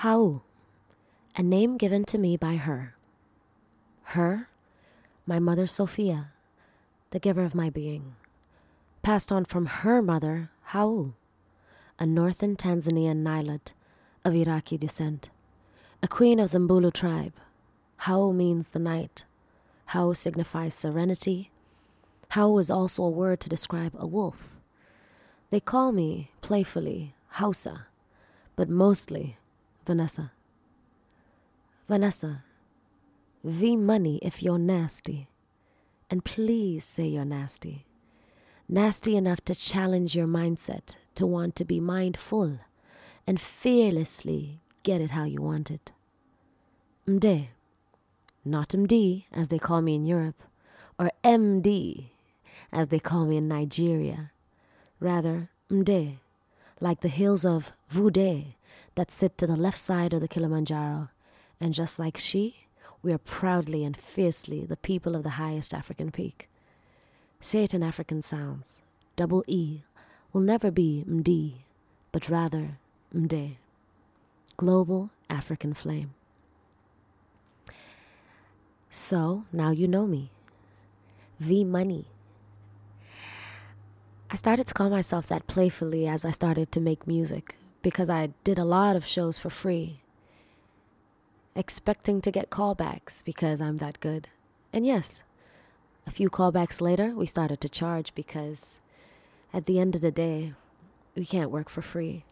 [0.00, 0.40] Hau,
[1.36, 2.94] a name given to me by her.
[4.16, 4.48] Her,
[5.26, 6.32] my mother Sophia,
[7.10, 8.14] the giver of my being,
[9.02, 11.12] passed on from her mother, Hau,
[11.98, 13.74] a northern Tanzanian Nilote
[14.24, 15.28] of Iraqw descent,
[16.02, 17.34] a queen of the Mbulu tribe.
[17.98, 19.24] Hau means the night.
[19.88, 21.50] Hau signifies serenity.
[22.30, 24.56] Hau is also a word to describe a wolf.
[25.50, 27.88] They call me, playfully, Hausa,
[28.56, 29.36] but mostly
[29.86, 30.32] Vanessa.
[31.88, 32.44] Vanessa,
[33.42, 35.28] V money if you're nasty.
[36.10, 37.86] And please say you're nasty.
[38.68, 42.58] Nasty enough to challenge your mindset, to want to be mindful,
[43.26, 45.92] and fearlessly get it how you want it.
[47.08, 47.48] Mdee,
[48.44, 50.42] not MD, as they call me in Europe,
[50.98, 52.10] or MD,
[52.72, 54.30] as they call me in Nigeria.
[55.00, 56.18] Rather, Mdee,
[56.80, 58.54] like the hills of Vude
[58.94, 61.08] that sit to the left side of the Kilimanjaro,
[61.60, 62.66] and just like she,
[63.02, 66.48] we are proudly and fiercely the people of the highest African peak.
[67.40, 68.82] Say it in African sounds.
[69.16, 69.82] Double E
[70.32, 71.54] will never be Md,
[72.12, 72.78] but rather
[73.14, 73.56] Mdee.
[74.56, 76.12] Global African Flame.
[78.90, 80.30] So now you know me.
[81.38, 82.06] V Money.
[84.30, 88.30] I started to call myself that playfully as I started to make music because I
[88.44, 90.00] did a lot of shows for free
[91.54, 94.28] expecting to get callbacks because I'm that good.
[94.72, 95.22] And yes,
[96.06, 98.78] a few callbacks later, we started to charge because
[99.52, 100.54] at the end of the day,
[101.14, 102.24] we can't work for free.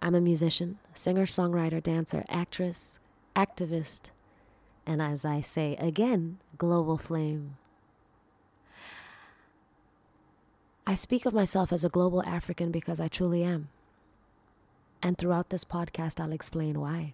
[0.00, 3.00] I'm a musician, singer, songwriter, dancer, actress,
[3.34, 4.10] activist,
[4.86, 7.56] and as I say again, global flame.
[10.86, 13.68] I speak of myself as a global African because I truly am.
[15.04, 17.12] And throughout this podcast, I'll explain why.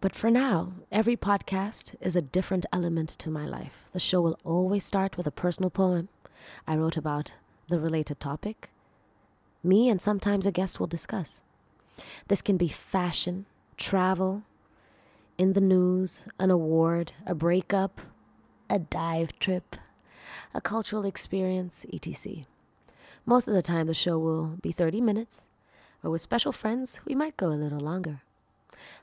[0.00, 3.88] But for now, every podcast is a different element to my life.
[3.92, 6.08] The show will always start with a personal poem
[6.68, 7.32] I wrote about
[7.68, 8.70] the related topic.
[9.64, 11.42] Me and sometimes a guest will discuss.
[12.28, 13.46] This can be fashion,
[13.76, 14.44] travel,
[15.36, 18.00] in the news, an award, a breakup,
[18.70, 19.74] a dive trip,
[20.54, 22.44] a cultural experience, etc.
[23.26, 25.46] Most of the time, the show will be 30 minutes,
[26.04, 28.20] or with special friends, we might go a little longer.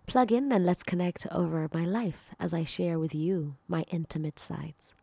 [0.06, 4.40] Plug in and let's connect over my life as I share with you my intimate
[4.40, 4.94] sides.